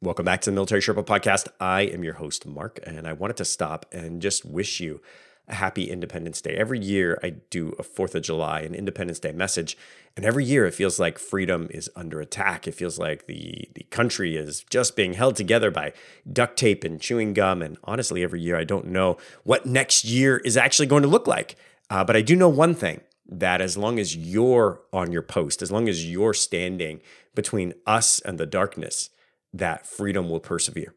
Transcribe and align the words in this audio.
Welcome 0.00 0.26
back 0.26 0.42
to 0.42 0.50
the 0.50 0.54
Military 0.54 0.80
Sherpa 0.80 1.04
podcast. 1.04 1.48
I 1.58 1.80
am 1.80 2.04
your 2.04 2.14
host, 2.14 2.46
Mark, 2.46 2.78
and 2.86 3.04
I 3.04 3.12
wanted 3.12 3.36
to 3.38 3.44
stop 3.44 3.84
and 3.90 4.22
just 4.22 4.44
wish 4.44 4.78
you 4.78 5.00
a 5.48 5.56
happy 5.56 5.90
Independence 5.90 6.40
Day. 6.40 6.54
Every 6.54 6.78
year 6.78 7.18
I 7.20 7.30
do 7.30 7.74
a 7.80 7.82
4th 7.82 8.14
of 8.14 8.22
July, 8.22 8.60
an 8.60 8.76
Independence 8.76 9.18
Day 9.18 9.32
message, 9.32 9.76
and 10.16 10.24
every 10.24 10.44
year 10.44 10.66
it 10.66 10.74
feels 10.74 11.00
like 11.00 11.18
freedom 11.18 11.66
is 11.72 11.90
under 11.96 12.20
attack. 12.20 12.68
It 12.68 12.76
feels 12.76 12.96
like 12.96 13.26
the, 13.26 13.68
the 13.74 13.82
country 13.90 14.36
is 14.36 14.64
just 14.70 14.94
being 14.94 15.14
held 15.14 15.34
together 15.34 15.72
by 15.72 15.94
duct 16.32 16.56
tape 16.56 16.84
and 16.84 17.00
chewing 17.00 17.34
gum. 17.34 17.60
And 17.60 17.76
honestly, 17.82 18.22
every 18.22 18.40
year 18.40 18.56
I 18.56 18.62
don't 18.62 18.86
know 18.86 19.16
what 19.42 19.66
next 19.66 20.04
year 20.04 20.36
is 20.36 20.56
actually 20.56 20.86
going 20.86 21.02
to 21.02 21.08
look 21.08 21.26
like. 21.26 21.56
Uh, 21.90 22.04
but 22.04 22.14
I 22.14 22.22
do 22.22 22.36
know 22.36 22.48
one 22.48 22.76
thing 22.76 23.00
that 23.28 23.60
as 23.60 23.76
long 23.76 23.98
as 23.98 24.14
you're 24.14 24.80
on 24.92 25.10
your 25.10 25.22
post, 25.22 25.60
as 25.60 25.72
long 25.72 25.88
as 25.88 26.08
you're 26.08 26.34
standing 26.34 27.00
between 27.34 27.74
us 27.84 28.20
and 28.20 28.38
the 28.38 28.46
darkness, 28.46 29.10
that 29.52 29.86
freedom 29.86 30.28
will 30.28 30.40
persevere. 30.40 30.94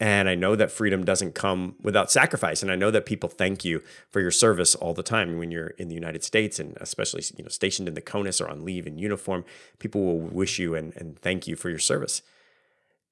And 0.00 0.28
I 0.28 0.34
know 0.34 0.56
that 0.56 0.72
freedom 0.72 1.04
doesn't 1.04 1.36
come 1.36 1.76
without 1.80 2.10
sacrifice. 2.10 2.60
And 2.60 2.72
I 2.72 2.76
know 2.76 2.90
that 2.90 3.06
people 3.06 3.28
thank 3.28 3.64
you 3.64 3.82
for 4.10 4.20
your 4.20 4.32
service 4.32 4.74
all 4.74 4.94
the 4.94 5.02
time 5.04 5.38
when 5.38 5.52
you're 5.52 5.68
in 5.78 5.86
the 5.86 5.94
United 5.94 6.24
States 6.24 6.58
and 6.58 6.76
especially 6.80 7.22
you 7.36 7.44
know 7.44 7.48
stationed 7.48 7.86
in 7.86 7.94
the 7.94 8.00
CONUS 8.00 8.40
or 8.40 8.48
on 8.48 8.64
leave 8.64 8.86
in 8.86 8.98
uniform. 8.98 9.44
People 9.78 10.02
will 10.02 10.18
wish 10.18 10.58
you 10.58 10.74
and, 10.74 10.92
and 10.96 11.18
thank 11.20 11.46
you 11.46 11.54
for 11.54 11.70
your 11.70 11.78
service. 11.78 12.22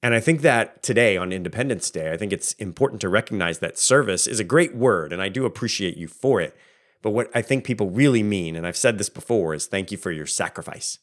And 0.03 0.15
I 0.15 0.21
think 0.21 0.41
that 0.41 0.83
today 0.83 1.17
on 1.17 1.31
Independence 1.31 1.91
Day, 1.91 2.11
I 2.11 2.17
think 2.17 2.33
it's 2.33 2.55
important 2.55 3.01
to 3.03 3.09
recognize 3.09 3.59
that 3.59 3.79
service 3.79 4.27
is 4.27 4.41
a 4.41 4.45
great 4.45 4.75
word, 4.75 5.13
and 5.13 5.21
I 5.21 5.29
do 5.29 5.45
appreciate 5.45 5.97
you 5.97 6.09
for 6.09 6.41
it. 6.41 6.57
But 7.03 7.11
what 7.11 7.31
I 7.35 7.43
think 7.43 7.65
people 7.65 7.91
really 7.91 8.23
mean, 8.23 8.57
and 8.57 8.67
I've 8.67 8.77
said 8.77 8.99
this 8.99 9.11
before, 9.11 9.55
is 9.55 9.67
thank 9.67 9.93
you 9.93 9.99
for 9.99 10.11
your 10.11 10.27
sacrifice. 10.27 10.99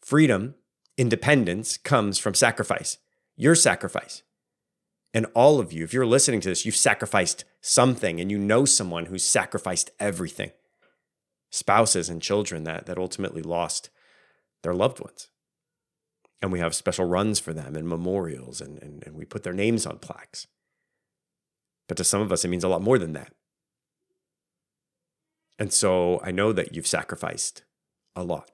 Freedom 0.00 0.54
independence 0.98 1.76
comes 1.78 2.18
from 2.18 2.34
sacrifice, 2.34 2.98
your 3.36 3.54
sacrifice. 3.54 4.22
And 5.14 5.26
all 5.34 5.58
of 5.58 5.72
you, 5.72 5.84
if 5.84 5.94
you're 5.94 6.04
listening 6.04 6.40
to 6.42 6.50
this, 6.50 6.66
you've 6.66 6.76
sacrificed 6.76 7.44
something 7.62 8.20
and 8.20 8.30
you 8.30 8.36
know 8.36 8.66
someone 8.66 9.06
who's 9.06 9.24
sacrificed 9.24 9.90
everything. 9.98 10.50
Spouses 11.50 12.10
and 12.10 12.20
children 12.20 12.64
that, 12.64 12.84
that 12.86 12.98
ultimately 12.98 13.40
lost 13.40 13.88
their 14.62 14.74
loved 14.74 15.00
ones. 15.00 15.30
And 16.42 16.52
we 16.52 16.58
have 16.58 16.74
special 16.74 17.06
runs 17.06 17.40
for 17.40 17.52
them 17.52 17.74
and 17.74 17.88
memorials, 17.88 18.60
and, 18.60 18.80
and, 18.82 19.02
and 19.06 19.16
we 19.16 19.24
put 19.24 19.44
their 19.44 19.54
names 19.54 19.86
on 19.86 19.98
plaques. 19.98 20.46
But 21.88 21.96
to 21.96 22.04
some 22.04 22.20
of 22.20 22.30
us, 22.30 22.44
it 22.44 22.48
means 22.48 22.64
a 22.64 22.68
lot 22.68 22.82
more 22.82 22.98
than 22.98 23.14
that. 23.14 23.32
And 25.58 25.72
so 25.72 26.20
I 26.22 26.32
know 26.32 26.52
that 26.52 26.74
you've 26.74 26.86
sacrificed 26.86 27.64
a 28.14 28.22
lot. 28.22 28.50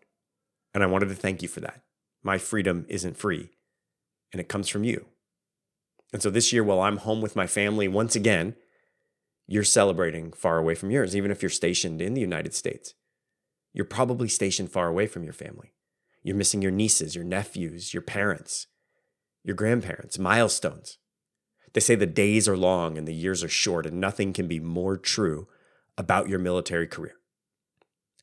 And 0.72 0.82
I 0.82 0.86
wanted 0.86 1.08
to 1.08 1.14
thank 1.14 1.42
you 1.42 1.48
for 1.48 1.60
that 1.60 1.82
my 2.24 2.38
freedom 2.38 2.86
isn't 2.88 3.16
free, 3.16 3.50
and 4.32 4.40
it 4.40 4.48
comes 4.48 4.68
from 4.68 4.82
you. 4.82 5.06
And 6.12 6.22
so 6.22 6.30
this 6.30 6.52
year, 6.52 6.64
while 6.64 6.80
I'm 6.80 6.96
home 6.98 7.20
with 7.20 7.36
my 7.36 7.46
family, 7.46 7.86
once 7.86 8.16
again, 8.16 8.56
you're 9.46 9.64
celebrating 9.64 10.32
far 10.32 10.58
away 10.58 10.74
from 10.74 10.90
yours, 10.90 11.14
even 11.14 11.30
if 11.30 11.42
you're 11.42 11.50
stationed 11.50 12.00
in 12.00 12.14
the 12.14 12.20
United 12.20 12.54
States. 12.54 12.94
You're 13.72 13.84
probably 13.84 14.28
stationed 14.28 14.70
far 14.70 14.88
away 14.88 15.06
from 15.06 15.24
your 15.24 15.32
family. 15.32 15.74
You're 16.22 16.36
missing 16.36 16.62
your 16.62 16.70
nieces, 16.70 17.14
your 17.14 17.24
nephews, 17.24 17.92
your 17.92 18.00
parents, 18.00 18.68
your 19.42 19.54
grandparents, 19.54 20.18
milestones. 20.18 20.98
They 21.74 21.80
say 21.80 21.94
the 21.96 22.06
days 22.06 22.48
are 22.48 22.56
long 22.56 22.96
and 22.96 23.06
the 23.06 23.14
years 23.14 23.44
are 23.44 23.48
short, 23.48 23.84
and 23.84 24.00
nothing 24.00 24.32
can 24.32 24.48
be 24.48 24.60
more 24.60 24.96
true 24.96 25.48
about 25.98 26.28
your 26.28 26.38
military 26.38 26.86
career. 26.86 27.16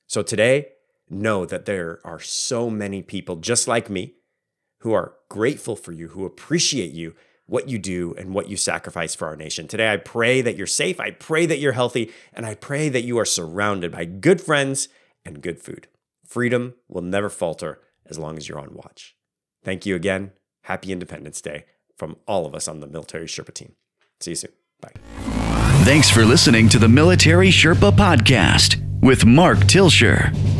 So 0.07 0.23
today, 0.23 0.69
know 1.11 1.45
that 1.45 1.65
there 1.65 1.99
are 2.03 2.19
so 2.19 2.69
many 2.69 3.01
people 3.01 3.35
just 3.35 3.67
like 3.67 3.89
me 3.89 4.15
who 4.79 4.93
are 4.93 5.13
grateful 5.29 5.75
for 5.75 5.91
you, 5.91 6.09
who 6.09 6.25
appreciate 6.25 6.91
you, 6.91 7.13
what 7.45 7.69
you 7.69 7.77
do, 7.77 8.15
and 8.17 8.33
what 8.33 8.49
you 8.49 8.57
sacrifice 8.57 9.13
for 9.13 9.27
our 9.27 9.35
nation. 9.35 9.67
Today, 9.67 9.91
I 9.91 9.97
pray 9.97 10.41
that 10.41 10.55
you're 10.55 10.67
safe. 10.67 10.99
I 10.99 11.11
pray 11.11 11.45
that 11.45 11.59
you're 11.59 11.73
healthy. 11.73 12.11
And 12.33 12.45
I 12.45 12.55
pray 12.55 12.89
that 12.89 13.03
you 13.03 13.19
are 13.19 13.25
surrounded 13.25 13.91
by 13.91 14.05
good 14.05 14.41
friends 14.41 14.87
and 15.25 15.41
good 15.41 15.59
food. 15.59 15.87
Freedom 16.25 16.75
will 16.87 17.01
never 17.01 17.29
falter 17.29 17.79
as 18.05 18.17
long 18.17 18.37
as 18.37 18.47
you're 18.47 18.59
on 18.59 18.73
watch. 18.73 19.15
Thank 19.63 19.85
you 19.85 19.95
again. 19.95 20.31
Happy 20.63 20.91
Independence 20.91 21.41
Day 21.41 21.65
from 21.97 22.15
all 22.25 22.45
of 22.45 22.55
us 22.55 22.67
on 22.67 22.79
the 22.79 22.87
Military 22.87 23.25
Sherpa 23.25 23.53
team. 23.53 23.73
See 24.19 24.31
you 24.31 24.35
soon. 24.35 24.51
Bye. 24.79 24.93
Thanks 25.83 26.09
for 26.09 26.25
listening 26.25 26.69
to 26.69 26.79
the 26.79 26.89
Military 26.89 27.49
Sherpa 27.49 27.91
Podcast 27.91 28.81
with 29.01 29.25
Mark 29.25 29.57
Tilsher. 29.59 30.50